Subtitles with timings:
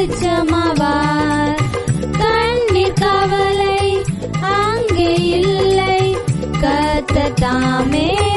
[0.00, 1.56] வெளிச்சமாவார்.
[2.18, 4.02] கண்ணீர் கவலை
[4.40, 6.16] அங்கே இல்லை.
[6.60, 8.29] கத்த தாமே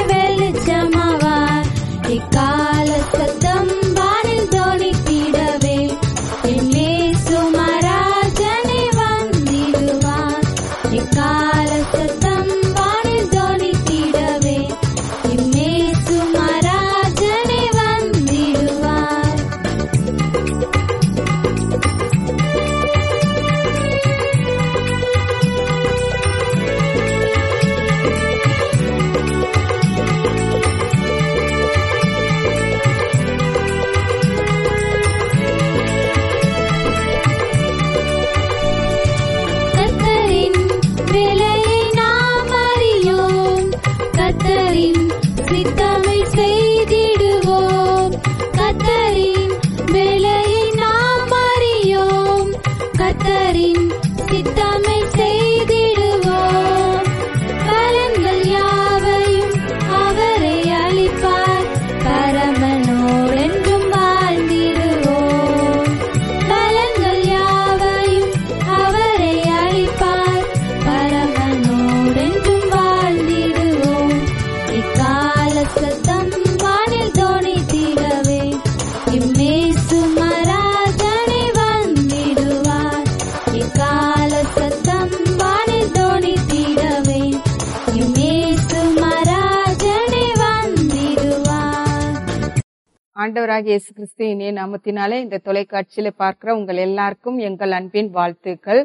[93.16, 98.80] ஆண்டவராகிய இயேசு கிறிஸ்து இனிய நாமத்தினாலே இந்த தொலைக்காட்சியில பார்க்கிற உங்கள் எல்லாருக்கும் எங்கள் அன்பின் வாழ்த்துக்கள்.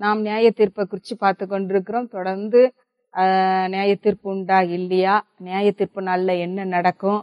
[0.00, 2.08] நாம் நியாய தீர்ப்பை குறித்து பார்த்து கொண்டிருக்கிறோம்.
[2.16, 2.60] தொடர்ந்து
[3.74, 5.14] நியாய தீர்ப்பு உண்டா இல்லையா?
[5.46, 7.20] நியாய தீர்ப்பு நாளில் என்ன நடக்கும்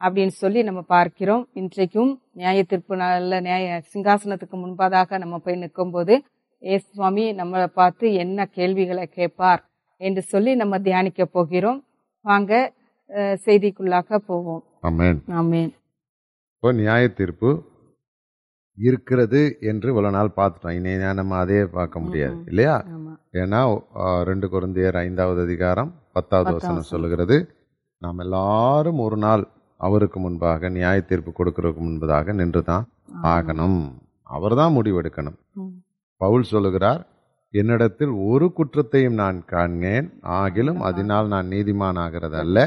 [0.00, 1.44] அப்படின்னு சொல்லி நம்ம பார்க்கிறோம்.
[1.60, 2.10] இன்றைக்கும்
[2.40, 6.16] நியாய தீர்ப்பு நாளில் நியாய சிங்காசனத்துக்கு முன்பதாக நம்ம போய் நிற்கும்போது
[6.62, 9.62] ஏசு சுவாமி நம்மளை பார்த்து என்ன கேள்விகளை கேட்பார்
[10.00, 11.80] என்று சொல்லி நம்ம தியானிக்க போகிறோம்.
[12.24, 12.52] வாங்க
[13.46, 14.62] செய்திக்குள்ளாக போவோம்.
[14.88, 15.20] ஆமென்.
[15.40, 15.70] ஆமென்.
[16.62, 17.48] இப்போ நியாய தீர்ப்பு
[18.78, 20.70] இருக்கிறது என்று இவ்வளவு நாள் பார்த்துட்டோம்.
[20.70, 22.36] இனி நம்ம அதே பார்க்க முடியாது.
[22.46, 22.74] இல்லையா?
[23.32, 23.60] ஏன்னா
[24.22, 26.82] ரெண்டு குருந்தியர் ஐந்தாவது அதிகாரம் பத்தாவது வசனம்.
[26.82, 27.36] சொல்லுகிறது.
[28.02, 32.86] நாம் எல்லாரும் ஒரு நாள் அவருக்கு முன்பாக நியாய தீர்ப்பு கொடுக்கறதுக்கு முன்பதாக நின்று தான்
[33.22, 33.80] ஆகணும்.
[34.22, 35.38] அவர்தான் முடிவெடுக்கணும்.
[35.54, 35.74] ம்.
[36.16, 37.02] பவுல் சொல்லுகிறார்
[37.54, 40.08] என்னிடத்தில் ஒரு குற்றத்தையும் நான் காண்கேன்.
[40.38, 42.58] ஆகிலும் அதனால் நான் நீதிமான் ஆகிறது அல்ல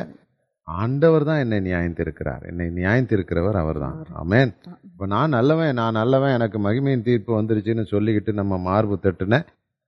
[0.67, 3.97] ஆண்டவர் தான் என்னை நியாயம் தீர்க்கிறார் என்னை நியாயம் தீர்க்கிறவர் அவர்தான்.
[4.13, 4.51] ஆமென்.
[4.89, 9.39] இப்போ நான் நல்லவன் நான் நல்லவன் எனக்கு மகிமையின் தீர்ப்பு வந்துருச்சுன்னு சொல்லிக்கிட்டு நம்ம மார்பு தட்டுன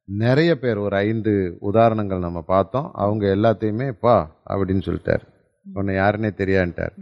[0.09, 2.89] நிறைய பேர் ஒரு ஐந்து உதாரணங்கள் நம்ம பார்த்தோம்.
[2.93, 4.15] அவங்க எல்லாத்தையுமே பா
[4.49, 5.23] அப்படின்னு சொல்லிட்டார்.
[5.65, 6.93] உன்னை யாருன்னே தெரியான்ட்டார்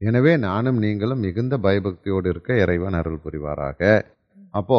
[0.00, 3.80] எனவே நானும் நீங்களும் மிகுந்த பயபக்தியோடு இருக்க இறைவன் அருள் புரிவாராக.
[4.50, 4.78] அப்போ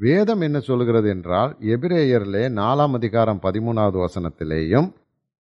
[0.00, 4.88] வேதம் என்ன சொல்கிறது என்றால் எபிரேயர்லே நாலாம் அதிகாரம் பதிமூணாவது வசனத்திலேயும்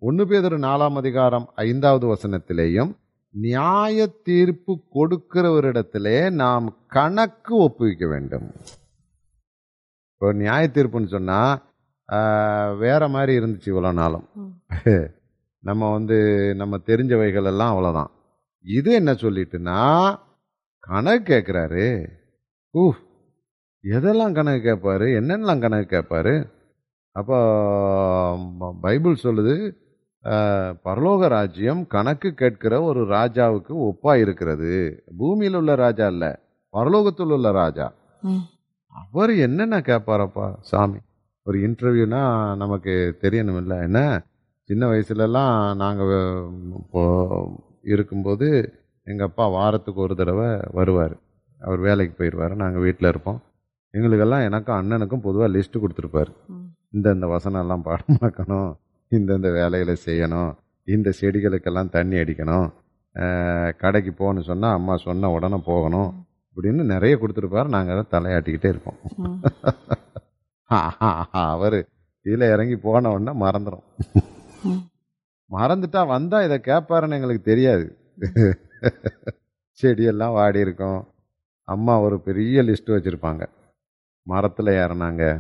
[0.01, 2.91] ஒன்று பேதர் நாலாம் அதிகாரம் ஐந்தாவது வசனத்திலேயும்
[3.35, 8.47] நியாய தீர்ப்பு கொடுக்கிறவரிடத்திலே நாம் கணக்கு ஒப்புவிக்க வேண்டும்.
[10.11, 11.41] இப்போ நியாய தீர்ப்புன்னு சொன்னா
[12.09, 14.25] ஆஹ், வேற மாதிரி இருந்துச்சு இவ்வளோ நாளும்.
[15.63, 16.17] நம்ம வந்து
[16.53, 18.09] நம்ம தெரிஞ்சவைகள் எல்லாம் அவ்வளோதான்.
[18.65, 19.77] இது என்ன சொல்லிட்டுன்னா
[20.83, 21.85] கணக்கு கேட்குறாரு.
[22.73, 22.83] ஊ
[23.83, 25.07] எதெல்லாம் கணக்கு கேட்பாரு?
[25.19, 26.33] என்னென்னலாம் கணக்கு கேட்பாரு?
[27.15, 27.37] அப்போ
[28.81, 29.55] பைபிள் சொல்லுது
[30.25, 35.03] பரலோக ராஜ்யம் கணக்கு கேட்கிற ஒரு ராஜாவுக்கு ஒப்பா இருக்கிறது.
[35.17, 36.39] பூமியில் உள்ள ராஜா இல்ல
[36.73, 37.93] பரலோகத்தில் உள்ள ராஜா.
[39.11, 40.97] அவர் என்னென்ன கேட்பாரப்பா சாமி?
[41.43, 44.23] ஒரு இன்டர்வியூனா நமக்கு தெரியணும் இல்லை என்ன?
[44.63, 46.43] சின்ன வயசுலலாம் நாங்கள்
[46.77, 47.03] இப்போ
[47.83, 48.47] இருக்கும்போது
[49.03, 51.15] எங்கள் அப்பா வாரத்துக்கு ஒரு தடவை வருவார்.
[51.61, 53.39] அவர் வேலைக்கு போயிடுவார் நாங்கள் வீட்டில் இருப்போம்.
[53.93, 56.31] எங்களுக்கெல்லாம் எனக்கும் அண்ணனுக்கும் பொதுவாக லிஸ்ட்டு கொடுத்துருப்பாரு.
[56.47, 56.67] ம்.
[56.93, 58.69] இந்தந்த வசனம்லாம் பாடமாக்கணும்
[59.11, 60.55] இந்தந்த வேலைகளை செய்யணும்.
[60.83, 62.71] இந்த செடிகளுக்கெல்லாம் தண்ணி அடிக்கணும்.
[63.75, 66.25] கடைக்கு போகணும்னு சொன்னால் அம்மா சொன்ன உடனே போகணும்.
[66.55, 67.67] இப்படின்னு நிறைய கொடுத்துருப்பாரு.
[67.67, 68.97] நாங்கள் தலையாட்டிக்கிட்டே இருப்போம்.
[69.15, 69.43] ம்.
[71.31, 71.87] அவர்
[72.21, 73.83] கீழே இறங்கி போன உடனே மறந்துடும்.
[75.51, 77.97] மறந்துட்டா வந்தா இதை கேட்பாருன்னு எங்களுக்கு தெரியாது.
[79.81, 81.07] செடியெல்லாம் வாடி இருக்கும்
[81.63, 83.47] அம்மா ஒரு பெரிய லிஸ்ட் வச்சிருப்பாங்க.
[84.23, 85.39] மரத்தில் ஏறினாங்க.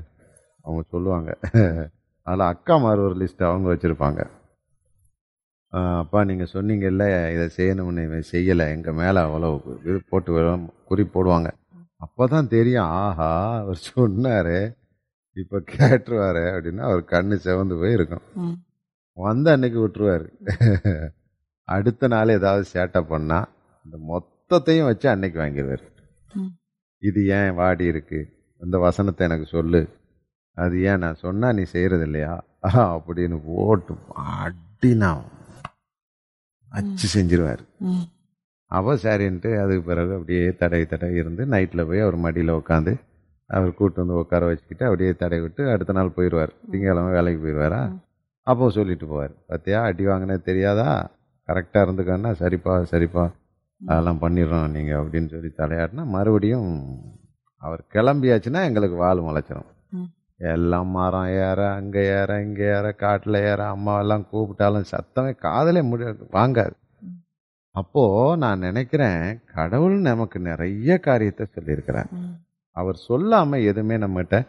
[0.61, 1.37] அவங்க சொல்லுவாங்க.
[2.27, 4.21] அதில் அக்கா மாதிரி ஒரு லிஸ்ட் அவங்க வச்சுருப்பாங்க.
[6.01, 8.65] அப்பா நீங்கள் சொன்னீங்கல்ல இதை செய்யணும்னு இவன் செய்யலை.
[8.75, 9.49] எங்கள் மேலே அவ்வளோ
[9.89, 10.31] இது போட்டு
[10.89, 11.49] குறி போடுவாங்க.
[12.05, 13.29] அப்போ தான் தெரியும் ஆஹா
[13.61, 14.55] அவர் சொன்னார்
[15.41, 18.25] இப்போ கேட்டுருவாரு அப்படின்னா அவர் கண்ணு செவந்து போய் இருக்கும்.
[19.17, 20.27] வந்த அன்னைக்கு விட்டுருவாரு.
[21.75, 23.39] அடுத்த நாள் ஏதாவது சேட்டை பண்ணா
[23.85, 25.85] இந்த மொத்தத்தையும் வச்சு அன்னைக்கு வாங்கிடுவார்.
[27.03, 28.19] இது ஏன் வாடி இருக்கு?
[28.61, 29.81] இந்த வசனத்தை எனக்கு சொல்லு.
[30.57, 32.33] அது ஏன் நான் சொன்னா நீ செய்யறது இல்லையா
[32.95, 33.93] அப்படின்னு போட்டு
[34.39, 35.11] அடினா
[36.71, 37.63] அச்சு செஞ்சிருவாரு.
[38.71, 42.93] அவ சரின்ட்டு அதுக்கு பிறகு அப்படியே தடவி தடவி இருந்து நைட்டில் போய் அவர் மடியில் உட்காந்து
[43.49, 47.81] அவர் கூட்டு வந்து உட்கார வச்சுக்கிட்டு அப்படியே தடவி விட்டு அடுத்த நாள் போயிடுவார் திங்கக்கிழமை வேலைக்கு போயிடுவாரா
[48.47, 49.33] அப்போ சொல்லிட்டு போவார்.
[49.49, 50.89] பார்த்தியா அடி வாங்கினது தெரியாதா?
[51.49, 53.25] கரெக்டாக இருந்துக்கன்னா சரிப்பா சரிப்பா
[53.81, 56.69] அதெல்லாம் பண்ணிடுறோம் நீங்கள் அப்படின்னு சொல்லி தலையாட்டினா மறுபடியும்
[57.61, 59.70] அவர் கிளம்பியாச்சுன்னா எங்களுக்கு வால் முளைச்சிரும்.
[60.41, 66.71] எல்லாம் மரம் ஏற அங்கே ஏற இங்கே ஏற காட்டில் ஏற அம்மாவெல்லாம் கூப்பிட்டாலும் சத்தமே காதலே முடி வாங்காது.
[67.71, 72.09] அப்போ நான் நினைக்கிறேன் கடவுள் நமக்கு நிறைய காரியத்தை சொல்லியிருக்கிறார்.
[72.09, 72.39] ம்.
[72.71, 74.47] அவர் சொல்லாம எதுவுமே நம்மகிட்ட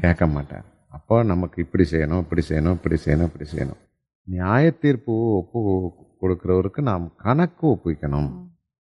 [0.00, 0.64] கேட்க மாட்டார்.
[0.88, 3.78] அப்போ நமக்கு இப்படி செய்யணும் இப்படி செய்யணும் இப்படி செய்யணும் இப்படி செய்யணும்.
[4.24, 5.92] நியாய தீர்ப்பு ஒப்பு
[6.22, 8.30] கொடுக்கிறவருக்கு நாம் கணக்கு ஒப்புவிக்கணும்.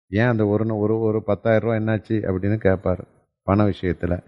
[0.09, 3.03] ஏன் அந்த ஒரு ஒரு ஒரு பத்தாயிரம் ரூபாய் என்னாச்சு அப்படின்னு கேட்பார்.
[3.43, 4.23] பண விஷயத்துல.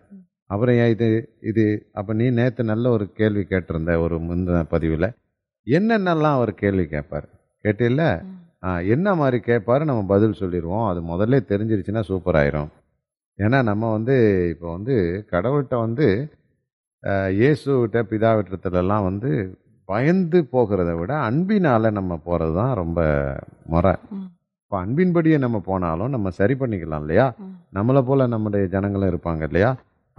[0.52, 1.08] அப்புறம் ஏன் இது
[1.50, 1.64] இது
[2.00, 5.06] அப்ப நீ நேத்து நல்ல ஒரு கேள்வி கேட்டிருந்த ஒரு முந்தின பதிவுல.
[5.68, 7.28] என்னென்னலாம் அவர் கேள்வி கேட்பார்
[7.66, 8.04] கேட்டில்ல?
[8.94, 12.70] என்ன மாதிரி கேட்பாரு நம்ம பதில் சொல்லிடுவோம் அது முதல்ல தெரிஞ்சிருச்சுன்னா சூப்பர் ஆயிரும்.
[13.40, 14.16] ஏன்னா நம்ம வந்து
[14.54, 14.96] இப்போ வந்து
[15.34, 16.08] கடவுள்கிட்ட வந்து
[17.40, 19.30] இயேசுகிட்ட பிதாவிட்டத்துலலாம் வந்து
[19.90, 23.00] பயந்து போகிறத விட அன்பினால நம்ம போகிறது தான் ரொம்ப
[23.74, 23.94] முறை.
[24.64, 27.26] இப்போ அன்பின்படியே நம்ம போனாலும் நம்ம சரி பண்ணிக்கலாம் இல்லையா.
[27.78, 29.72] நம்மளை போல நம்முடைய ஜனங்களும் இருப்பாங்க இல்லையா?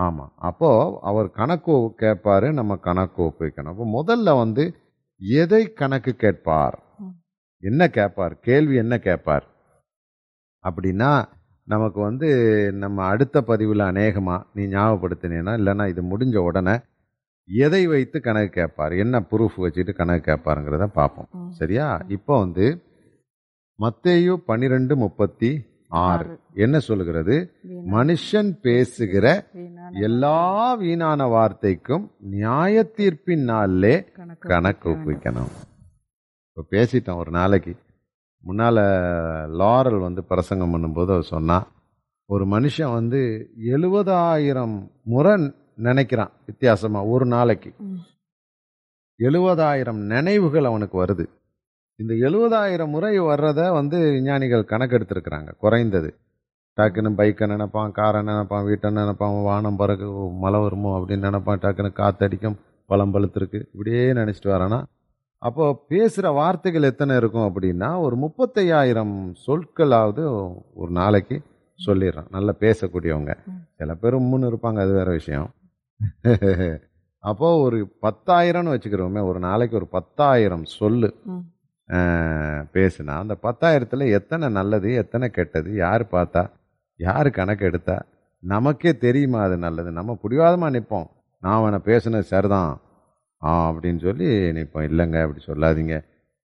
[0.04, 4.64] ஆமாம் அப்போது அவர் கணக்கு கேட்பாரு நம்ம கணக்கு ஒப்புவிக்கணும் அப்போ முதல்ல வந்து
[5.20, 6.76] எதை கணக்கு கேட்பார்.
[7.62, 8.34] என்ன கேட்பார்?
[8.40, 9.44] கேள்வி என்ன கேட்பார்?
[10.64, 11.10] அப்படின்னா
[11.68, 12.28] நமக்கு வந்து
[12.74, 16.74] நம்ம அடுத்த பதிவில் அநேகமாக நீ ஞாபகப்படுத்தினேன்னா இல்லைன்னா இது முடிஞ்ச உடனே
[17.48, 18.92] எதை வைத்து கணக்கு கேட்பார்?
[19.04, 21.28] என்ன ப்ரூஃப் வச்சுட்டு கணக்கு கேட்பாருங்கிறத பார்ப்போம்.
[21.60, 21.86] சரியா?
[22.08, 22.66] இப்போ வந்து
[23.78, 25.50] மத்தேயு பன்னிரெண்டு முப்பத்தி
[25.92, 26.38] ஆறு.
[26.54, 27.52] என்ன சொல்லுகிறது?
[27.86, 29.46] மனுஷன் பேசுகிற
[30.00, 34.04] எல்லா வீணான வார்த்தைக்கும் நியாய தீர்ப்பின் நாளிலே
[34.38, 35.52] கணக்கு ஒப்புவிக்கணும்
[36.52, 37.76] இப்போ பேசிட்டோம் ஒரு நாளைக்கு.
[38.46, 38.76] முன்னால
[39.60, 41.58] லாரல் வந்து பிரசங்கம் பண்ணும்போது அவர் சொன்னா
[42.26, 45.34] ஒரு மனுஷன் வந்து எழுபதாயிரம் முறை
[45.76, 47.74] நினைக்கிறான் வித்தியாசமா ஒரு நாளைக்கு.
[49.18, 51.26] எழுபதாயிரம் நினைவுகள் அவனுக்கு வருது.
[52.02, 55.50] இந்த எழுபதாயிரம் முறை வர்றத வந்து விஞ்ஞானிகள் கணக்கெடுத்திருக்கிறாங்க.
[55.64, 56.10] குறைந்தது.
[56.78, 60.06] டக்குன்னு பைக்கை நினைப்பான் காரை நினைப்பான் வீட்டை நினைப்பான் வானம் பறக்கு
[60.44, 62.56] மழை வருமோ அப்படின்னு நினைப்பான் டக்குன்னு காத்தடிக்கும்
[62.90, 63.60] பழம் பழுத்திருக்கு.
[63.72, 64.78] இப்படியே நினச்சிட்டு வரானா?
[65.42, 69.14] அப்போ பேசுகிற வார்த்தைகள் எத்தனை இருக்கும் அப்படின்னா ஒரு முப்பத்தையாயிரம்
[69.46, 70.24] சொற்களாவது
[70.80, 71.36] ஒரு நாளைக்கு
[71.78, 72.30] சொல்லிடுறான்.
[72.30, 73.32] நல்லா பேசக்கூடியவங்க.
[73.78, 75.48] சில பேர் உம்முன்னு இருப்பாங்க அது வேற விஷயம்.
[77.24, 81.10] அப்போ ஒரு பத்தாயிரம்னு வச்சுக்கிறோமே ஒரு நாளைக்கு ஒரு பத்தாயிரம் சொல்லு.
[82.74, 86.42] பேசுனா அந்த பத்தாயிரத்துல எத்தனை நல்லது எத்தனை கெட்டது யார் பார்த்தா
[87.00, 87.96] யார் கணக்கு எடுத்தா
[88.42, 89.90] நமக்கே தெரியுமா அது நல்லது.
[89.98, 91.08] நம்ம பிடிவாதமா நிற்போம்
[91.42, 92.72] நான் அவனை பேசுனது சரிதான்.
[93.42, 95.96] ஆ அப்படின்னு சொல்லி நிற்போம் இல்லைங்க அப்படி சொல்லாதீங்க.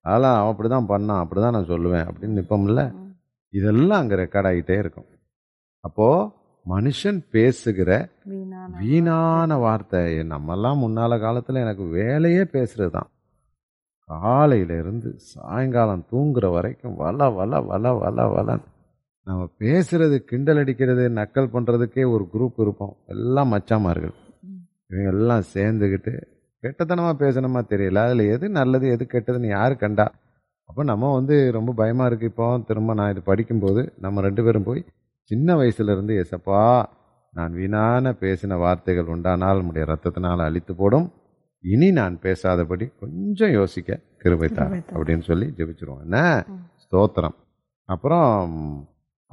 [0.05, 2.83] அதெல்லாம் அவன் அப்படி தான் பண்ணான் அப்படி தான் நான் சொல்லுவேன் அப்படின்னு நிற்போம்ல.
[3.55, 5.09] இதெல்லாம் அங்கே ரெக்கார்ட் ஆகிட்டே இருக்கும்.
[5.85, 6.29] அப்போது
[6.67, 7.91] மனுஷன் பேசுகிற
[8.33, 10.03] வீணான வீணான வார்த்தை
[10.33, 13.09] நம்மெல்லாம் முன்னால காலத்தில் எனக்கு வேலையே பேசுறது தான்
[14.09, 18.51] காலையில இருந்து சாயங்காலம் தூங்குற வரைக்கும் வல வல வல வல வல
[19.27, 22.95] நம்ம பேசுறது கிண்டல் அடிக்கிறது நக்கல் பண்றதுக்கே ஒரு குரூப் இருப்போம்.
[23.07, 24.15] எல்லாம் மச்சாமார்கள்.
[24.87, 26.13] இவங்க எல்லாம் சேர்ந்துக்கிட்டு
[26.63, 27.95] கெட்டத்தனமா பேசணுமா தெரியல.
[27.95, 30.07] அதுல எது நல்லது எது கெட்டதுன்னு யாரு கண்டா?
[30.65, 32.27] அப்போ நம்ம வந்து ரொம்ப பயமா இருக்கு.
[32.27, 34.85] இப்போ திரும்ப நான் இது படிக்கும்போது நம்ம ரெண்டு பேரும் போய்
[35.31, 36.63] சின்ன வயசுல இருந்து ஏசப்பா
[37.35, 41.09] நான் வீணான பேசின வார்த்தைகள் உண்டானால் உம்முடைய ரத்தத்தினால் அழித்து போடும்.
[41.65, 44.97] இனி நான் பேசாதபடி கொஞ்சம் யோசிக்க கிருபை தார் கிருபை தார்.
[44.99, 46.03] அப்படின்னு சொல்லி ஜெபிச்சிருவோம்.
[46.07, 46.19] என்ன?
[46.85, 47.37] ஸ்தோத்திரம்.
[47.89, 48.29] அப்புறம்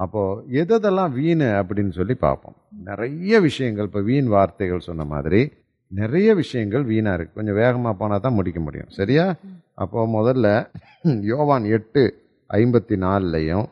[0.00, 0.22] அப்போ
[0.62, 2.56] எதெல்லாம் வீண் அப்படின்னு சொல்லி பார்ப்போம்.
[2.88, 5.40] நிறைய விஷயங்கள் இப்போ வீண் வார்த்தைகள் சொன்ன மாதிரி
[5.92, 7.36] நிறைய விஷயங்கள் வீணா இருக்கு.
[7.38, 8.90] கொஞ்சம் வேகமா போனா தான் முடிக்க முடியும்.
[8.98, 9.26] சரியா?
[9.82, 10.46] அப்போ முதல்ல
[11.32, 12.02] யோவான் எட்டு
[12.50, 13.66] ஐம்பத்தி நாலுலையும்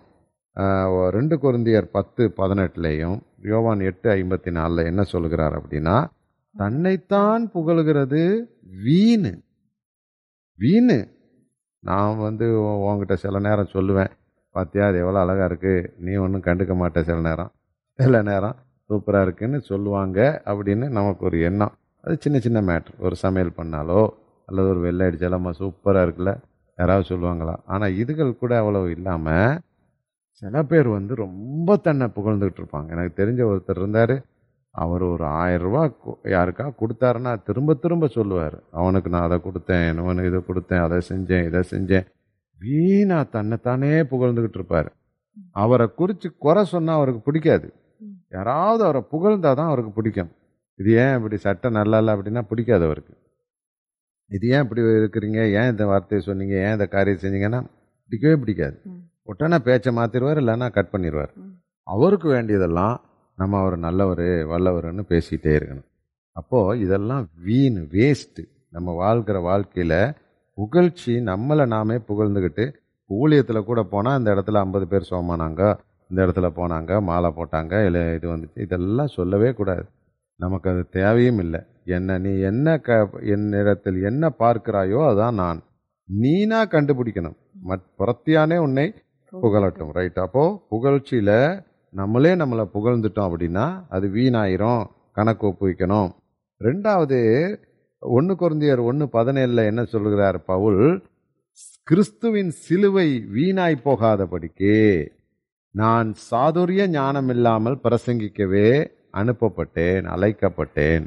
[1.16, 3.16] ரெண்டு குருந்தியர் பத்து பதினெட்டுலையும்
[3.52, 5.96] யோவான் எட்டு ஐம்பத்தி நாலில் என்ன சொல்லுகிறார் அப்படின்னா
[6.56, 8.22] தன்னைத்தான் புகழுகிறது
[8.84, 9.32] வீணு.
[10.58, 10.96] வீணு.
[11.84, 14.12] நான் வந்து உங்ககிட்ட உன்கிட்ட சில நேரம் சொல்லுவேன்.
[14.54, 17.50] பார்த்தியா அது எவ்வளோ அழகாக இருக்குது நீ ஒன்றும் கண்டுக்க மாட்ட சில நேரம்.
[17.98, 18.56] சில நேரம்
[18.90, 21.74] சூப்பராக இருக்குன்னு சொல்லுவாங்க அப்படின்னு நமக்கு ஒரு எண்ணம்.
[22.04, 24.00] அது சின்ன சின்ன மேட்ரு ஒரு சமையல் பண்ணாலோ
[24.48, 26.32] அல்லது ஒரு வெள்ளை அடிச்சாலோ சூப்பராக இருக்குல்ல.
[26.78, 27.56] யாராவது சொல்லுவாங்களா?
[27.66, 29.58] ஆனால் இதுகள் கூட அவ்வளோ இல்லாமல்
[30.42, 32.88] சில பேர் வந்து ரொம்ப தன்னை புகழ்ந்துகிட்டு இருப்பாங்க.
[32.96, 34.16] எனக்கு தெரிஞ்ச ஒருத்தர் இருந்தார்.
[34.74, 38.62] அவர் ஒரு ஆயிரம் ரூபா கு- யாருக்கா கொடுத்தாருன்னா திரும்ப திரும்ப சொல்லுவார்.
[38.70, 42.06] அவனுக்கு நான் அதை கொடுத்தேன் இவனுக்கு இதை கொடுத்தேன் அதை செஞ்சேன் இதை செஞ்சேன்.
[42.58, 44.92] வீணா தன்னைத்தானே புகழ்ந்துகிட்டு இருப்பார்.
[45.50, 47.72] அவரை குறித்து குறை சொன்னால் அவருக்கு பிடிக்காது.
[48.30, 50.30] யாராவது அவரை புகழ்ந்தாதான் அவருக்கு பிடிக்கும்.
[50.74, 53.16] இது ஏன் இப்படி சட்டை நல்லா இல்லை அப்படின்னா பிடிக்காது அவருக்கு.
[54.26, 55.52] இது ஏன் இப்படி இருக்கிறீங்க?
[55.52, 56.54] ஏன் இந்த வார்த்தையை சொன்னீங்க?
[56.54, 57.66] ஏன் இந்த காரியம் செஞ்சீங்கன்னா
[58.04, 58.80] பிடிக்கவே பிடிக்காது.
[59.22, 61.28] உடனே பேச்சை மாத்திருவார் இல்லைன்னா கட் பண்ணிடுவார்
[61.82, 63.00] அவருக்கு வேண்டியதெல்லாம்
[63.36, 65.86] நம்ம அவர் நல்லவர் வல்லவர்னு பேசிட்டே இருக்கணும்.
[66.32, 70.14] அப்போ இதெல்லாம் வீண் வேஸ்ட் நம்ம வாழ்கிற வாழ்க்கையில
[70.54, 72.74] புகழ்ச்சி நம்மளை நாமே புகழ்ந்துக்கிட்டு
[73.10, 78.36] ஊழியத்தில் கூட போனால் இந்த இடத்துல ஐம்பது பேர் சோமானாங்க இந்த இடத்துல போனாங்க மாலை போட்டாங்க இல்லை இது
[78.36, 78.60] வந்துச்சு.
[78.60, 79.84] இதெல்லாம் சொல்லவே கூடாது.
[80.36, 81.60] நமக்கு அது தேவையும் இல்லை.
[81.84, 85.62] என்ன நீ என்ன க என்னிடத்தில் என்ன பார்க்கிறாயோ அதான் நான்.
[86.04, 87.36] நீனா கண்டுபிடிக்கணும்.
[87.62, 88.94] மற் புறத்தியானே உன்னை
[89.32, 89.92] புகழட்டும்.
[89.92, 91.30] ரைட் அப்போ புகழ்ச்சியில
[91.94, 96.10] நம்மளே நம்மளை புகழ்ந்துட்டோம் அப்படின்னா அது வீணாயிரும் கணக்கு ஒப்புவிக்கணும்.
[96.64, 97.18] ரெண்டாவது
[97.98, 101.02] ஒன்று குருந்தியர் ஒன்று பதினேழுல என்ன சொல்லுகிறார் பவுல்?
[101.82, 105.08] கிறிஸ்துவின் சிலுவை வீணாய் போகாதபடிக்கு
[105.70, 111.06] நான் சாதுரிய ஞானம் இல்லாமல் பிரசங்கிக்கவே அனுப்பப்பட்டேன் அழைக்கப்பட்டேன்.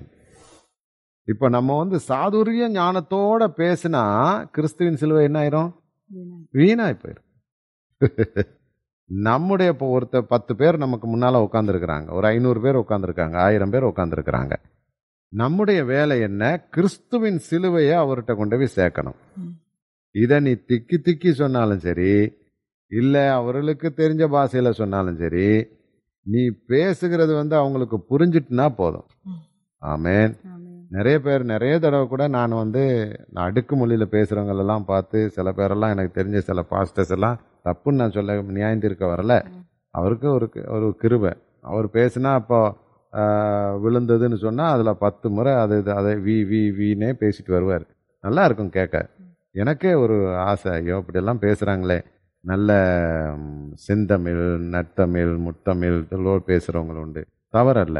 [1.23, 4.03] இப்போ நம்ம வந்து சாதுரிய ஞானத்தோட பேசினா
[4.49, 5.71] கிறிஸ்துவின் சிலுவை என்ன ஆயிரும்?
[6.53, 7.25] வீணாய் போயிரும்.
[9.09, 14.53] நம்முடைய இப்போ ஒருத்தர் பத்து பேர் நமக்கு முன்னால உட்காந்துருக்குறாங்க ஒரு ஐநூறு பேர் உட்காந்துருக்காங்க ஆயிரம் பேர் உட்காந்துருக்குறாங்க
[15.33, 16.43] நம்முடைய வேலை என்ன?
[16.69, 19.17] கிறிஸ்துவின் சிலுவையை அவர்கிட்ட கொண்டு போய் சேர்க்கணும்.
[20.15, 22.11] இதை நீ திக்கி திக்கி சொன்னாலும் சரி
[22.91, 25.47] இல்லை அவர்களுக்கு தெரிஞ்ச பாஷையில சொன்னாலும் சரி
[26.25, 29.07] நீ பேசுகிறது வந்து அவங்களுக்கு புரிஞ்சிட்டுனா போதும்.
[29.81, 30.31] ஆமேன்.
[30.91, 32.83] நிறைய பேர் நிறைய தடவை கூட நான் வந்து
[33.29, 37.37] நான் அடுக்கு மொழியில் பேசுகிறவங்களெல்லாம் பார்த்து சில பேரெல்லாம் எனக்கு தெரிஞ்ச சில பாஸ்டர்ஸ் எல்லாம்
[37.67, 39.35] தப்புன்னு நான் சொல்ல நியாயம் தீர்க்க வரல
[39.93, 41.31] அவருக்கு ஒரு ஒரு கிருபை.
[41.71, 42.59] அவர் பேசினா அப்போ
[43.83, 47.85] விழுந்ததுன்னு சொன்னால் அதில் பத்து முறை அது இது அதை வி வி வீனே பேசிட்டு வருவார்.
[48.23, 48.95] நல்லா இருக்கும் கேட்க
[49.61, 50.17] எனக்கே ஒரு
[50.49, 50.71] ஆசை.
[50.79, 51.97] ஐயோ இப்படியெல்லாம் பேசுகிறாங்களே
[52.45, 52.71] நல்ல
[53.85, 54.43] செந்தமிழ்
[54.75, 57.21] நற்றமிழ் முத்தமிழ் இதெல்லாம் பேசுகிறவங்க உண்டு.
[57.55, 57.99] தவறல்ல.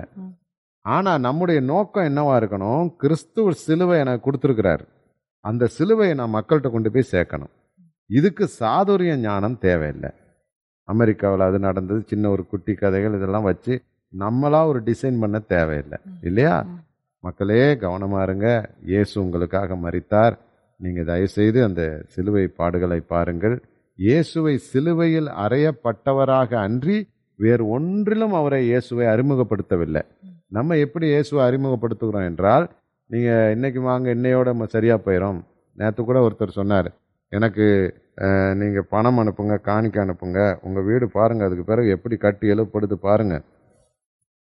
[0.85, 2.83] ஆனால் நம்முடைய நோக்கம் என்னவா இருக்கணும்?
[3.01, 4.83] கிறிஸ்துவ சிலுவை எனக்கு கொடுத்துருக்கிறார்.
[5.45, 7.51] அந்த சிலுவையை நான் மக்கள்கிட்ட கொண்டு போய் சேர்க்கணும்.
[8.09, 10.09] இதுக்கு சாதுரிய ஞானம் தேவையில்லை.
[10.83, 13.81] அமெரிக்காவில் அது நடந்தது சின்ன ஒரு குட்டி கதைகள் இதெல்லாம் வச்சு
[14.19, 15.97] நம்மளா ஒரு டிசைன் பண்ண தேவையில்லை.
[16.21, 16.65] இல்லையா?
[17.19, 18.69] மக்களே கவனமா இருங்க.
[18.83, 20.37] இயேசு உங்களுக்காக மரித்தார்.
[20.77, 23.63] நீங்க தயவு செய்து அந்த சிலுவை பாடுகளை பாருங்கள்.
[23.95, 30.01] இயேசுவை சிலுவையில் அறையப்பட்டவராக அன்றி வேறு ஒன்றிலும் அவரை இயேசுவை அறிமுகப்படுத்தவில்லை.
[30.47, 32.69] நம்ம எப்படி இயேசுவை அறிமுகப்படுத்துகிறோம் என்றால்
[33.05, 35.39] நீங்க இன்னைக்கு வாங்க இன்னையோட ம- சரியா போயிடும்
[35.75, 36.91] நேற்று கூட ஒருத்தர் சொன்னார்
[37.31, 37.65] எனக்கு
[38.59, 40.39] நீங்கள் பணம் அனுப்புங்க காணிக்கை அனுப்புங்க.
[40.67, 43.43] உங்கள் வீடு பாருங்கள் அதுக்கு பிறகு எப்படி கட்டி எழுப்படுது பாருங்கள்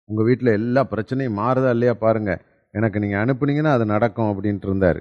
[0.08, 2.40] உங்கள் வீட்டில் எல்லா பிரச்சனையும் மாறுதா இல்லையா பாருங்கள்
[2.74, 5.00] எனக்கு நீங்கள் அனுப்புனீங்கன்னா அது நடக்கும் அப்படின்ட்டு இருந்தார்.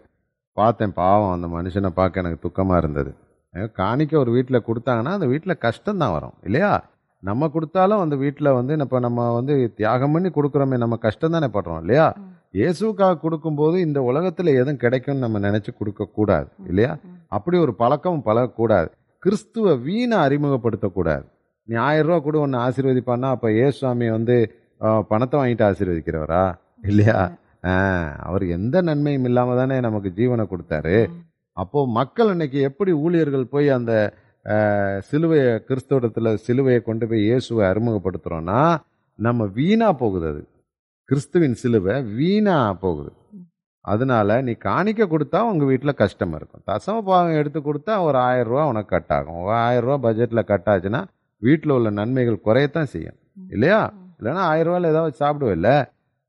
[0.58, 3.12] பார்த்தேன் பாவம் அந்த மனுஷனை பார்க்க எனக்கு துக்கமாக இருந்தது.
[3.54, 6.72] காணிக்க காணிக்கை ஒரு வீட்டில் கொடுத்தாங்கன்னா அந்த வீட்டில் கஷ்டம் தான் வரும் இல்லையா?
[7.24, 11.82] நம்ம கொடுத்தாலும் அந்த வீட்டில் வந்து இப்போ நம்ம வந்து தியாகம் பண்ணி கொடுக்குறோமே நம்ம கஷ்டம் தானே படுறோம்
[11.84, 12.08] இல்லையா?
[12.60, 16.92] இயேசுக்காக கொடுக்கும்போது இந்த உலகத்தில் எதுவும் கிடைக்கும்னு நம்ம நினைச்சு கொடுக்க கூடாது இல்லையா?
[17.38, 18.90] அப்படி ஒரு பழக்கம் பழகக்கூடாது.
[19.24, 21.26] கிறிஸ்துவ வீணை அறிமுகப்படுத்தக்கூடாது.
[21.68, 24.36] நீ ஆயிரம் ரூபா கூட ஒன்று ஆசீர்வதிப்பான்னா அப்போ ஏசுவாமி வந்து
[25.12, 26.44] பணத்தை வாங்கிட்டு ஆசீர்வதிக்கிறவரா?
[26.90, 27.20] இல்லையா?
[28.28, 30.98] அவர் எந்த நன்மையும் இல்லாம தானே நமக்கு ஜீவனை கொடுத்தாரு.
[31.58, 33.94] அப்போ மக்கள் இன்னைக்கு எப்படி ஊழியர்கள் போய் அந்த
[35.10, 38.62] சிலுவையை கிறிஸ்தவத்துல சிலுவையை கொண்டு போய் இயேசுவை அறிமுகப்படுத்துறோம்னா
[39.20, 40.42] நம்ம வீணா போகுது அது.
[41.10, 43.12] கிறிஸ்துவின் சிலுவை வீணா போகுது.
[43.86, 46.64] அதனால நீ காணிக்க கொடுத்தா உங்கள் வீட்டில் கஷ்டம் இருக்கும்.
[46.68, 49.42] தசம பாகம் எடுத்து கொடுத்தா ஒரு ஆயிரம் ரூபா உனக்கு கட் ஆகும்.
[49.42, 51.02] ஒரு ஆயிரம் ரூபா பட்ஜெட்ல கட் ஆச்சுன்னா
[51.38, 53.18] வீட்டில் உள்ள நன்மைகள் குறையத்தான் செய்யும்.
[53.50, 53.94] இல்லையா?
[54.20, 55.70] இல்லைன்னா ஆயிரம் ரூபாயில் ஏதாவது சாப்பிடுவில்ல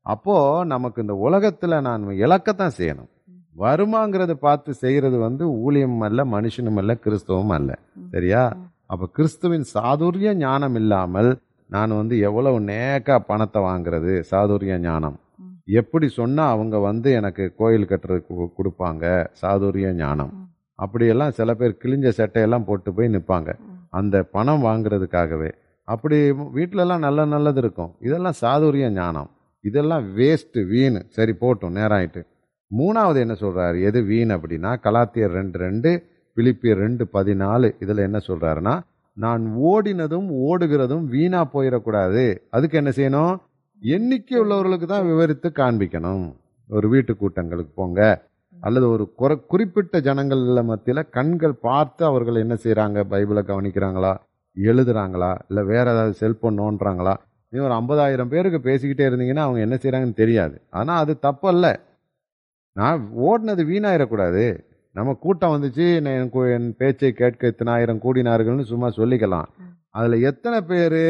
[0.05, 3.11] அப்போது நமக்கு இந்த உலகத்தில் நான் இழக்கத்தான் செய்யணும்.
[3.57, 7.79] வருமாங்கிறத பார்த்து செய்கிறது வந்து ஊழியமும் அல்ல மனுஷனும் அல்ல கிறிஸ்தவம் அல்ல.
[8.11, 8.43] சரியா?
[8.85, 11.29] அப்போ கிறிஸ்துவின் சாதுரிய ஞானம் இல்லாமல்
[11.69, 15.19] நான் வந்து எவ்வளவு நேக்கா பணத்தை வாங்குறது சாதுரிய ஞானம்.
[15.65, 19.05] எப்படி சொன்னா அவங்க வந்து எனக்கு கோயில் கட்டுறதுக்கு கொடுப்பாங்க
[19.41, 20.33] சாதுரிய ஞானம்.
[20.79, 23.53] அப்படியெல்லாம் சில பேர் கிழிஞ்ச சட்டையெல்லாம் போட்டு போய் நிற்பாங்க
[23.89, 25.51] அந்த பணம் வாங்குறதுக்காகவே.
[25.87, 27.95] அப்படி வீட்ல எல்லாம் நல்ல நல்லது இருக்கும்.
[27.99, 29.29] இதெல்லாம் சாதுரிய ஞானம்.
[29.61, 30.99] இதெல்லாம் வேஸ்ட் வீண்.
[31.09, 32.21] சரி போட்டும் நேரம் ஆயிட்டு
[32.71, 33.77] மூணாவது என்ன சொல்றாரு?
[33.83, 35.91] எது வீண் அப்படின்னா கலாத்தியர் ரெண்டு ரெண்டு
[36.37, 38.73] பிலிப்பியர் ரெண்டு பதினாலு இதுல என்ன சொல்றாருன்னா
[39.15, 42.37] நான் ஓடினதும் ஓடுகிறதும் வீணா போயிடக்கூடாது.
[42.49, 43.37] அதுக்கு என்ன செய்யணும்?
[43.79, 46.35] எண்ணிக்கை உள்ளவர்களுக்கு தான் விவரித்து காண்பிக்கணும்.
[46.69, 48.23] ஒரு வீட்டு கூட்டங்களுக்கு போங்க.
[48.59, 54.15] அல்லது ஒரு குற- குறிப்பிட்ட ஜனங்கள் மத்தியில் கண்கள் பார்த்து அவர்கள் என்ன செய்கிறாங்க பைபிளை கவனிக்கிறாங்களா?
[54.55, 55.37] எழுதுறாங்களா?
[55.47, 57.13] இல்லை வேற ஏதாவது செல்போன் நோண்டுறாங்களா?
[57.49, 60.61] நீ ஒரு ஐம்பதாயிரம் பேருக்கு பேசிக்கிட்டே இருந்தீங்கன்னா அவங்க என்ன செய்கிறாங்கன்னு தெரியாது.
[60.69, 61.75] ஆனால் அது தப்பல்ல.
[62.71, 64.59] நான் ஓடினது வீணாயிடக்கூடாது.
[64.95, 66.17] நம்ம கூட்டம் வந்துச்சு நான்
[66.55, 69.47] என் பேச்சை கேட்க இத்தனை ஆயிரம் கூடினார்கள்னு சும்மா சொல்லிக்கலாம்.
[69.97, 71.01] அதுல எத்தனை பேர்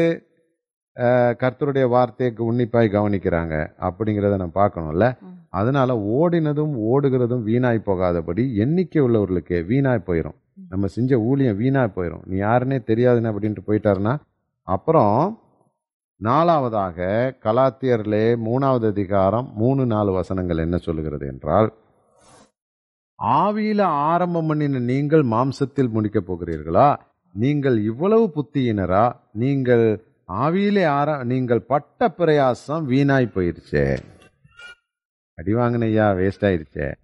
[1.40, 3.54] கர்த்தருடைய வார்த்தைக்கு உன்னிப்பாய் கவனிக்கிறாங்க
[3.86, 5.06] அப்படிங்கிறத நம்ம பார்க்கணும்ல.
[5.58, 10.36] அதனால ஓடினதும் ஓடுகிறதும் வீணாய் போகாதபடி எண்ணிக்கை உள்ளவர்களுக்கு வீணாய் போயிடும்
[10.72, 14.14] நம்ம செஞ்ச ஊழியம் வீணாய் போயிடும் நீ யாருன்னே தெரியாதுன்னு அப்படின்ட்டு போயிட்டாருன்னா
[14.68, 15.16] அப்புறம்
[16.20, 16.98] நாலாவதாக
[17.44, 21.68] கலாத்தியர்லே மூணாவது அதிகாரம் மூணு நாலு வசனங்கள் என்ன சொல்லுகிறது என்றால்
[23.22, 26.96] ஆவியில ஆரம்பம் பண்ணின நீங்கள் மாம்சத்தில் முடிக்கப் போகிறீர்களா?
[27.32, 29.12] நீங்கள் இவ்வளவு புத்தியினரா?
[29.32, 33.98] நீங்கள் ஆவியிலே ஆர நீங்கள் பட்ட பிரயாசம் வீணாய் போயிருச்சே.
[35.34, 36.94] அடி வாங்கினையா வேஸ்ட் ஆயிருச்சே.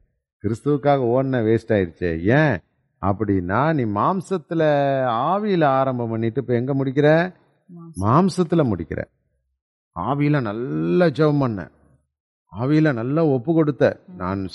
[0.43, 2.21] கிறிஸ்துவுக்காக ஓடின வேஸ்ட் ஆயிருச்சே.
[2.21, 2.59] ஏன்?
[3.07, 4.63] அப்படின்னா நீ மாம்சத்துல
[5.09, 7.35] ஆவியில ஆரம்பம் பண்ணிட்டு இப்ப எங்க முடிக்கிற?
[8.01, 9.05] மாம்சத்துல முடிக்கிற.
[10.01, 11.71] ஆவியில நல்ல ஜெபம் பண்ண.
[12.61, 14.01] ஆவியில நல்லா ஒப்பு கொடுத்த.
[14.17, 14.49] நான்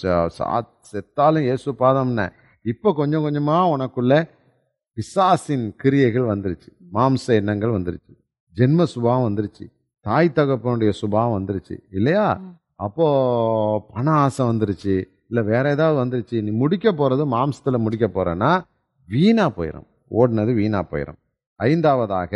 [0.91, 2.29] செத்தாலும் இயேசு பாதம்ன.
[2.61, 4.29] இப்ப கொஞ்சம் கொஞ்சமா உனக்குள்ள
[4.93, 6.69] பிசாசின் கிரியைகள் வந்துருச்சு.
[6.93, 8.13] மாம்ச எண்ணங்கள் வந்துருச்சு.
[8.55, 9.65] ஜென்ம சுபாவம் வந்துருச்சு.
[10.01, 11.79] தாய் தகப்பனுடைய சுபாவம் வந்துருச்சு.
[11.91, 12.41] இல்லையா?
[12.75, 13.05] அப்போ
[13.93, 14.95] பண ஆசை வந்துருச்சு.
[15.29, 16.41] இல்ல வேற ஏதாவது வந்துருச்சு.
[16.43, 18.61] நீ முடிக்க போறது மாம்சத்துல முடிக்க போறேன்னா
[19.07, 21.19] வீணா போயிடும் ஓடினது வீணா போயிடும்
[21.55, 22.33] ஐந்தாவதாக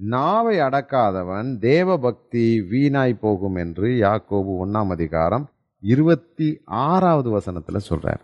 [0.00, 5.44] நாவை அடக்காதவன் தேவபக்தி வீணாய் போகும் என்று யாக்கோபு ஒன்றாம் அதிகாரம்
[5.82, 8.22] இருபத்தி ஆறாவது வசனத்தில் சொல்கிறார்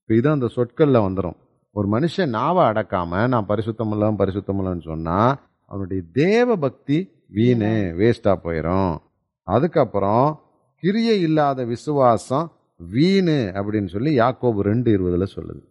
[0.00, 1.36] இப்போ இது அந்த சொற்களில் வந்துடும்
[1.70, 8.94] ஒரு மனுஷன் நாவை அடக்காம நான் பரிசுத்தமுள்ளவன் பரிசுத்தமுள்ளன்னு சொன்னால் அவனுடைய தேவ பக்தி வீணு வேஸ்டாக போயிடும்
[9.48, 10.40] அதுக்கப்புறம்
[10.82, 15.62] கிரியை இல்லாத விசுவாசம் வீணு அப்படின்னு சொல்லி யாக்கோபு ரெண்டு இருபதில் சொல்லுது.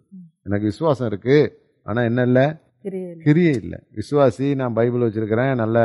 [0.43, 1.51] எனக்கு விசுவாசம் இருக்குது
[1.85, 2.45] ஆனால் என்ன இல்லை?
[3.24, 3.80] கிரியை இல்லை.
[3.96, 5.78] விசுவாசி நான் பைபிள் வச்சிருக்கிறேன் நல்ல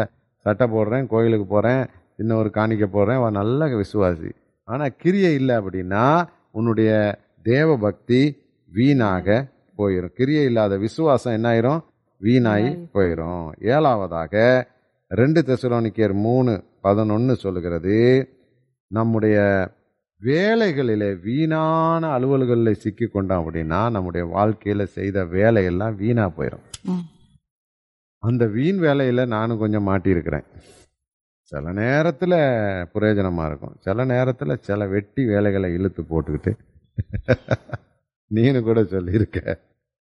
[0.46, 1.82] சட்டை போடுறேன் கோயிலுக்கு போறேன்
[2.16, 4.30] இன்னும் ஒரு காணிக்க போடுறேன் நல்ல விசுவாசி.
[4.64, 6.90] ஆனா கிரியை இல்லை அப்படின்னா உன்னுடைய
[7.42, 8.20] தேவ பக்தி
[8.72, 9.26] வீணாக
[9.78, 11.80] போயிடும் கிரியை இல்லாத விசுவாசம் என்ன ஆயிரும்
[12.20, 14.34] வீணாகி போயிடும் ஏழாவதாக
[15.08, 17.96] ரெண்டு தெசலோனிக்கேர் மூணு பதினொன்னு சொல்லுகிறது
[18.90, 19.36] நம்முடைய
[20.22, 26.64] வேலைகளிலே வீணான அலுவல்களில் சிக்கி கொண்டோம் அப்படின்னா நம்முடைய வாழ்க்கையில செய்த வேலையெல்லாம் வீணா போயிடும்
[28.18, 30.44] அந்த வீண் வேலையில நானும் கொஞ்சம் மாட்டியிருக்கிறேன்.
[31.40, 32.34] சில நேரத்துல
[32.94, 33.76] பிரயோஜனமா இருக்கும்.
[33.78, 36.52] சில நேரத்துல சில வெட்டி வேலைகளை இழுத்து போட்டுக்கிட்டு
[38.34, 39.60] நீனு கூட சொல்லியிருக்க.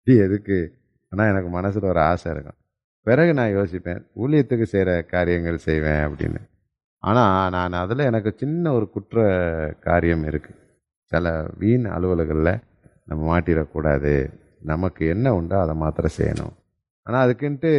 [0.04, 0.74] எதுக்கு?
[1.10, 2.58] ஆனா எனக்கு மனசுல ஒரு ஆசை இருக்கும்.
[3.02, 6.42] பிறகு நான் யோசிப்பேன் ஊழியத்துக்கு செய்யற காரியங்கள் செய்வேன் அப்படின்னு.
[7.04, 9.20] ஆனால் நான் அதில் எனக்கு சின்ன ஒரு குற்ற
[9.88, 10.58] காரியம் இருக்குது
[11.12, 11.26] சில
[11.62, 12.62] வீண் அலுவலகங்களில்
[13.10, 14.14] நம்ம மாட்டிடக்கூடாது.
[14.72, 16.54] நமக்கு என்ன உண்டோ அதை மாத்திரம் செய்யணும்.
[17.08, 17.72] ஆனால் அதுக்குன்ட்டு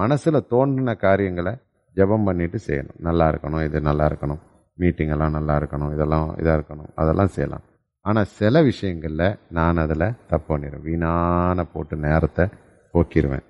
[0.00, 1.52] மனசில் தோன்றின காரியங்களை
[1.96, 2.98] ஜெபம் பண்ணிட்டு செய்யணும்.
[3.08, 4.40] நல்லா இருக்கணும் இது நல்லா இருக்கணும்.
[4.78, 7.64] மீட்டிங் எல்லாம் நல்லா இருக்கணும் இதெல்லாம் இதாக இருக்கணும் அதெல்லாம் செய்யலாம்.
[8.06, 10.84] ஆனால் சில விஷயங்களில் நான் அதில் தப்பு பண்ணிடுவேன்.
[10.88, 12.44] வீணான போட்டு நேரத்தை
[12.94, 13.46] போக்கிடுவேன்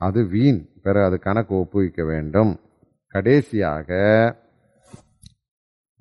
[0.00, 0.60] அது வீண்.
[0.84, 2.52] பிறகு அது கணக்கு ஒப்புவிக்க வேண்டும்.
[3.14, 3.90] கடைசியாக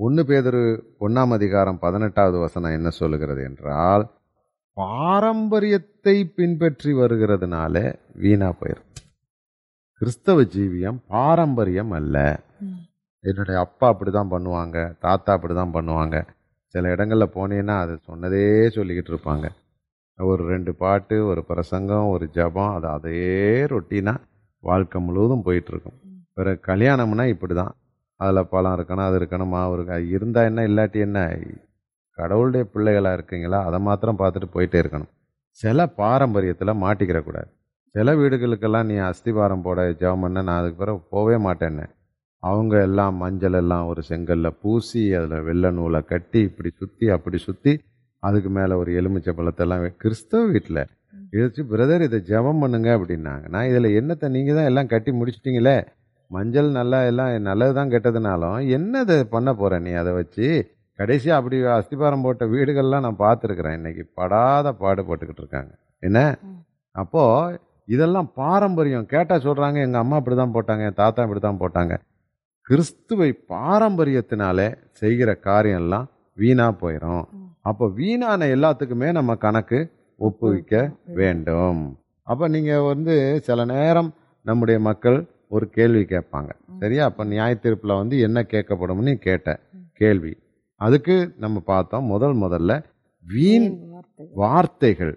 [0.06, 0.62] ஒன்று பேதரு
[1.06, 4.04] ஒன்றாம் அதிகாரம் பதினெட்டாவது வசனம் என்ன சொல்லுகிறது என்றால்
[4.78, 7.76] பாரம்பரியத்தை பின்பற்றி வருகிறதுனால
[8.24, 8.90] வீணா போயிரும்.
[10.02, 12.16] கிறிஸ்தவ ஜீவியம் பாரம்பரியம் அல்ல.
[13.24, 16.18] என்னுடைய அப்பா அப்படிதான் பண்ணுவாங்க தாத்தா அப்படிதான் பண்ணுவாங்க.
[16.76, 18.44] சில இடங்கள்ல போனீங்கன்னா அது சொன்னதே
[18.78, 19.48] சொல்லிக்கிட்டு இருப்பாங்க.
[20.20, 23.24] ஒரு ரெண்டு பாட்டு ஒரு பிரசங்கம் ஒரு ஜபம் அது அதே
[23.74, 24.16] ரொட்டீனா
[24.64, 25.72] வாழ்க்கை முழுவதும் போயிட்டு
[26.38, 27.74] வேறு கல்யாணம்னா இப்படி தான்
[28.20, 31.20] அதில் பழம் இருக்கணும் அது இருக்கணும் மாவு இருக்கா இருந்தால் என்ன இல்லாட்டி என்ன?
[32.18, 33.60] கடவுளுடைய பிள்ளைகளாக இருக்கீங்களா?
[33.68, 35.12] அதை மாத்திரம் பார்த்துட்டு போயிட்டே இருக்கணும்.
[35.60, 37.50] சில பாரம்பரியத்தில் மாட்டிக்கிறக்கூடாது
[37.96, 41.86] சில வீடுகளுக்கெல்லாம் நீ அஸ்திபாரம் போட ஜெபம் பண்ண நான் அதுக்கு பிறகு போவே மாட்டேன்னு
[42.44, 47.74] அவங்க எல்லாம் மஞ்சள் எல்லாம் ஒரு செங்கல்ல பூசி அதில் வெள்ளை நூலை கட்டி இப்படி சுற்றி அப்படி சுற்றி
[48.24, 50.82] அதுக்கு மேலே ஒரு எலுமிச்சை பழத்தெல்லாம் கிறிஸ்தவ வீட்டில்
[51.38, 53.46] இழுச்சு பிரதர் இதை ஜெபம் பண்ணுங்க அப்படின்னாங்க.
[53.54, 54.28] நான் இதில் என்னத்தை?
[54.36, 55.78] நீங்கள் தான் எல்லாம் கட்டி முடிச்சிட்டிங்களே?
[56.32, 60.48] மஞ்சள் நல்லா எல்லாம் நல்லது தான் கெட்டதுனாலும் என்னதை பண்ண போற நீ அதை வச்சு?
[61.00, 63.78] கடைசியாக அப்படி அஸ்திபாரம் போட்ட வீடுகள்லாம் நான் பார்த்துருக்குறேன்.
[63.80, 65.72] இன்னைக்கு படாத பாடுபட்டுக்கிட்டு இருக்காங்க.
[66.04, 66.20] என்ன?
[66.96, 67.24] அப்போ
[67.88, 69.06] இதெல்லாம் பாரம்பரியம்.
[69.14, 71.94] கேட்டா சொல்றாங்க எங்க அம்மா இப்படிதான் போட்டாங்க என் தாத்தா இப்படிதான் போட்டாங்க.
[72.70, 74.68] கிறிஸ்துவை பாரம்பரியத்தினாலே
[75.02, 77.24] செய்கிற காரியம் எல்லாம் வீணா போயிடும்
[77.70, 79.80] அப்போ வீணான எல்லாத்துக்குமே நம்ம கணக்கு
[80.20, 80.74] ஒப்புவிக்க
[81.20, 81.82] வேண்டும்.
[82.28, 83.16] அப்ப நீங்க வந்து
[83.48, 84.10] சில நேரம்
[84.46, 86.52] நம்முடைய மக்கள் ஒரு கேள்வி கேட்பாங்க.
[86.80, 87.04] சரியா?
[87.06, 89.60] அப்ப நியாய தீர்ப்புல வந்து என்ன கேட்கப்படும்னு கேட்ட
[90.02, 90.34] கேள்வி.
[90.82, 92.74] அதுக்கு நம்ம பார்த்தோம் முதல் முதல்ல
[93.26, 93.70] வீண்
[94.42, 95.16] வார்த்தைகள்.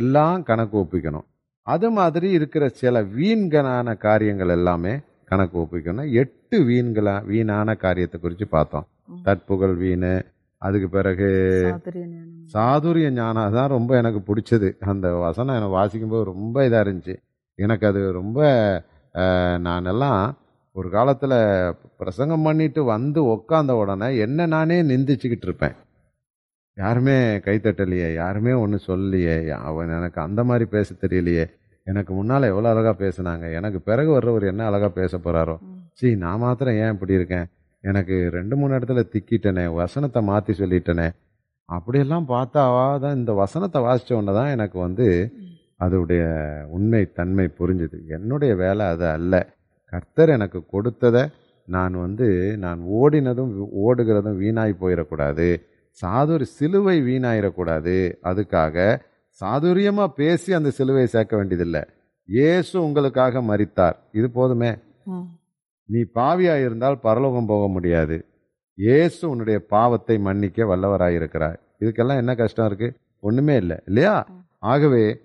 [0.00, 1.26] எல்லாம் கணக்கு ஒப்பிக்கணும்.
[1.66, 6.10] அது மாதிரி இருக்கிற சில வீண்களான காரியங்கள் எல்லாமே கணக்கு ஒப்பிக்கணும்.
[6.12, 8.86] எட்டு வீண்களா வீணான காரியத்தை குறித்து பார்த்தோம்.
[9.22, 10.12] தற்புகழ் வீணு
[10.62, 11.28] அதுக்கு பிறகு
[12.54, 13.52] சாதுரிய ஞானம்.
[13.52, 14.68] தான் ரொம்ப எனக்கு பிடிச்சது.
[14.92, 17.16] அந்த வசனம் எனக்கு வாசிக்கும்போது ரொம்ப இதாக இருந்துச்சு.
[17.58, 18.38] எனக்கு அது ரொம்ப
[19.66, 20.22] நானெல்லாம்
[20.76, 21.36] ஒரு காலத்தில்
[22.00, 25.76] பிரசங்கம் பண்ணிட்டு வந்து உக்காந்த உடனே என்ன நானே நிந்திச்சுக்கிட்டு இருப்பேன்.
[26.76, 27.16] யாருமே
[27.46, 29.36] கைத்தட்டலையே யாருமே ஒன்றும் சொல்லலையே
[29.68, 31.46] அவன் எனக்கு அந்த மாதிரி பேச தெரியலையே
[31.86, 35.56] எனக்கு முன்னால் எவ்வளோ அழகாக பேசுனாங்க எனக்கு பிறகு வர்றவர் என்ன அழகாக பேச போகிறாரோ
[35.98, 37.46] சீ நான் மாத்திரம் ஏன் இப்படி இருக்கேன்?
[37.84, 41.08] எனக்கு ரெண்டு மூணு இடத்துல திக்கிட்டனே வசனத்தை மாற்றி சொல்லிட்டனே.
[41.68, 42.62] அப்படியெல்லாம் பார்த்தா
[43.04, 45.06] தான் இந்த வசனத்தை வாசிச்ச உடனே தான் எனக்கு வந்து
[45.80, 46.22] அதோடைய
[46.64, 47.98] உண்மை தன்மை புரிஞ்சுது.
[48.08, 49.54] என்னுடைய வேலை அது அல்ல.
[49.84, 51.28] கர்த்தர் எனக்கு கொடுத்ததை
[51.64, 55.60] நான் வந்து நான் ஓடினதும் ஓடுகிறதும் வீணாய் போயிடக்கூடாது.
[56.02, 58.14] சாதுரி சிலுவை வீணாயிடக்கூடாது.
[58.22, 59.00] அதுக்காக
[59.40, 61.82] சாதுரியமா பேசி அந்த சிலுவையை சேர்க்க வேண்டியதில்லை.
[62.24, 64.02] இயேசு உங்களுக்காக மரித்தார்.
[64.12, 64.76] இது போதுமே.
[65.84, 68.24] நீ பாவியா இருந்தால் பரலோகம் போக முடியாது.
[68.74, 71.56] இயேசு உன்னுடைய பாவத்தை மன்னிக்க வல்லவராயிருக்கிறார்.
[71.80, 72.94] இதுக்கெல்லாம் என்ன கஷ்டம் இருக்கு?
[73.20, 73.76] ஒண்ணுமே இல்லை.
[73.86, 74.26] இல்லையா?
[74.58, 75.20] ஆகவே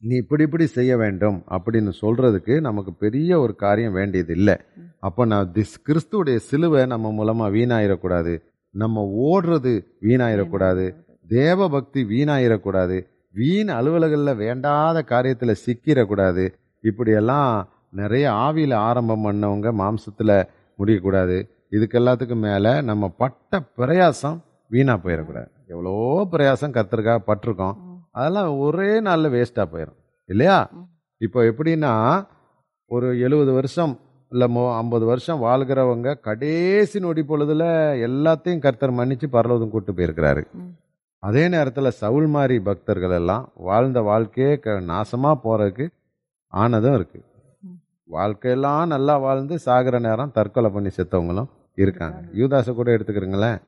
[0.00, 4.56] நீ இப்படி இப்படி செய்ய வேண்டும் அப்படின்னு சொல்றதுக்கு நமக்கு பெரிய ஒரு காரியம் வேண்டியது இல்லை
[5.00, 9.72] அப்போ நான் திஸ் கிறிஸ்துவுடைய சிலுவை நம்ம மூலமா வீணாயிடக்கூடாது நம்ம ஓடுறது
[10.02, 10.94] வீணாயிடக்கூடாது
[11.28, 16.44] தேவ பக்தி வீணாயிடக்கூடாது வீண் அலுவலகங்களில் வேண்டாத காரியத்தில் சிக்கிடக்கூடாது
[16.84, 20.48] இப்படியெல்லாம் நிறைய ஆவியில் ஆரம்பம் பண்ணவங்க மாம்சத்தில்
[20.78, 21.48] முடியக்கூடாது.
[21.70, 25.94] இதுக்கு எல்லாத்துக்கும் மேலே நம்ம பட்ட பிரயாசம் வீணாக போயிடக்கூடாது எவ்வளோ
[26.32, 27.76] பிரயாசம் கத்திருக்காக பட்டிருக்கோம்.
[28.18, 30.58] அதெல்லாம் ஒரே நாளில் வேஸ்ட்டாக போயிடும் இல்லையா?
[31.26, 31.92] இப்போ எப்படின்னா
[32.90, 33.92] ஒரு எழுபது வருஷம்
[34.32, 37.64] இல்லை மோ ஐம்பது வருஷம் வாழ்கிறவங்க கடைசி நொடி பொழுதுல
[38.08, 40.42] எல்லாத்தையும் கர்த்தர் மன்னிச்சு பரலோகம் கூட்டு போயிருக்கிறாரு.
[41.22, 45.86] அதே நேரத்தில் சவுல் மாதிரி பக்தர்கள் எல்லாம் வாழ்ந்த வாழ்க்கையே க நாசமாக போறதுக்கு
[46.52, 47.20] ஆனதும் இருக்கு.
[48.16, 51.48] வாழ்க்கையெல்லாம் நல்லா வாழ்ந்து சாகிற நேரம் தற்கொலை பண்ணி செத்தவங்களும்
[51.82, 52.18] இருக்காங்க.
[52.40, 53.58] யூதாசை கூட எடுத்துக்கிறீங்களேன்.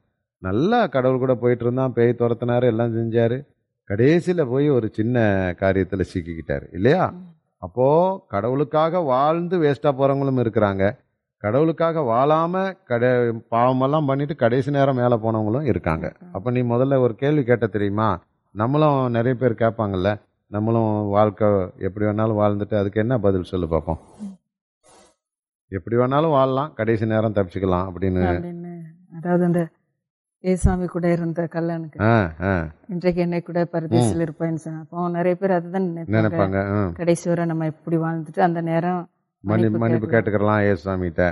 [0.43, 3.39] நல்லா கடவுள் கூட போயிட்டு இருந்தான் பேய் துரத்தினாரு எல்லாம் செஞ்சாரு.
[3.90, 5.18] கடைசியில் போய் ஒரு சின்ன
[5.61, 6.66] காரியத்தில் சிக்கிக்கிட்டாரு.
[6.72, 7.05] இல்லையா?
[7.62, 7.87] அப்போ
[8.29, 10.85] கடவுளுக்காக வாழ்ந்து வேஸ்டா போறவங்களும் இருக்கிறாங்க.
[11.44, 13.05] கடவுளுக்காக வாழாம கட
[13.50, 16.07] பாவமெல்லாம் பண்ணிட்டு கடைசி நேரம் மேலே போனவங்களும் இருக்காங்க.
[16.33, 18.09] அப்ப நீ முதல்ல ஒரு கேள்வி கேட்ட தெரியுமா?
[18.55, 20.11] நம்மளும் நிறைய பேர் கேட்பாங்கல்ல
[20.50, 21.48] நம்மளும் வாழ்க்கை
[21.79, 24.00] எப்படி வேணாலும் வாழ்ந்துட்டு அதுக்கு என்ன பதில் சொல்லு பார்ப்போம்
[25.72, 28.72] எப்படி வேணாலும் வாழலாம் கடைசி நேரம் தப்பிச்சுக்கலாம் அப்படின்னு அப்படின்னு.
[29.18, 29.61] அதாவது அந்த
[30.44, 31.40] ஏசாமி கூட இருந்த
[32.09, 32.12] ஆ
[32.92, 36.59] இன்றைக்கு என்னை கூட பரதேசில் இருப்பேன்னு சொன்னா அப்போ நிறைய பேர் அதுதான் நினைப்பாங்க.
[37.00, 39.03] கடைசி வரை நம்ம எப்படி வாழ்ந்துட்டு அந்த நேரம்
[39.44, 41.24] மன்னிப்பு மன்னிப்பு கேட்டுக்கிறலாம் ஏசு சாமிகிட்ட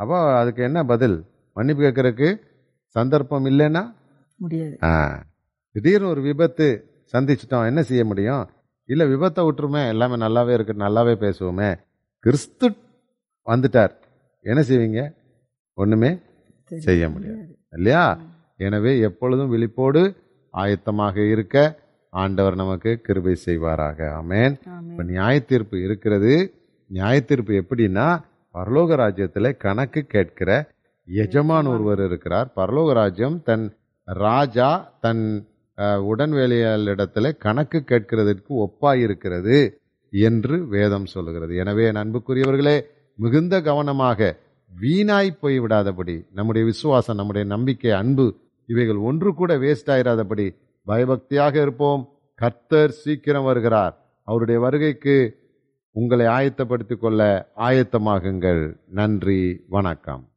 [0.00, 1.16] அப்போ அதுக்கு என்ன பதில்?
[1.56, 2.28] மன்னிப்பு கேட்கறதுக்கு
[2.96, 3.82] சந்தர்ப்பம் இல்லைன்னா?
[4.38, 4.76] முடியாது.
[5.74, 6.66] திடீர்னு ஒரு விபத்து
[7.12, 8.44] சந்திச்சிட்டோம் என்ன செய்ய முடியும்?
[8.88, 11.70] இல்லை விபத்தை விட்டுருமே எல்லாமே நல்லாவே இருக்கு நல்லாவே பேசுவோமே.
[12.24, 12.68] கிறிஸ்து
[13.46, 13.94] வந்துட்டார்.
[14.44, 15.02] என்ன செய்வீங்க?
[15.78, 16.10] ஒண்ணுமே
[16.88, 17.44] செய்ய முடியாது.
[17.78, 18.04] இல்லையா?
[18.62, 20.02] எனவே எப்பொழுதும் விழிப்போடு
[20.54, 21.56] ஆயத்தமாக இருக்க
[22.12, 23.98] ஆண்டவர் நமக்கு கிருபை செய்வாராக.
[24.18, 24.54] ஆமென்.
[24.90, 26.32] இப்ப நியாய தீர்ப்பு இருக்கிறது.
[26.90, 28.06] நியாய தீர்ப்பு எப்படின்னா
[28.54, 30.50] பரலோக ராஜ்யத்துல கணக்கு கேட்கிற
[31.08, 32.48] எஜமான் ஒருவர் இருக்கிறார்.
[32.56, 33.64] பரலோக ராஜ்யம் தன்
[34.08, 34.70] ராஜா
[35.00, 35.24] தன்
[35.78, 39.58] அஹ், உடன்வேலையாளிடத்துல கணக்கு கேட்கிறதற்கு ஒப்பாயிருக்கிறது
[40.12, 41.52] என்று வேதம் சொல்லுகிறது.
[41.56, 42.76] எனவே என் அன்புக்குரியவர்களே
[43.18, 44.18] மிகுந்த கவனமாக
[44.70, 48.26] வீணாய் போய் விடாதபடி நம்முடைய விசுவாசம் நம்முடைய நம்பிக்கை அன்பு
[48.66, 52.08] இவைகள் ஒன்று கூட வேஸ்ட் ஆயிராதபடி பயபக்தியாக இருப்போம்.
[52.34, 54.16] கர்த்தர் சீக்கிரம் வருகிறார்.
[54.22, 55.38] அவருடைய வருகைக்கு
[55.90, 58.76] உங்களை ஆயத்தப்படுத்திக் கொள்ள ஆயத்தமாகுங்கள்.
[58.88, 59.64] நன்றி.
[59.68, 60.31] வணக்கம்.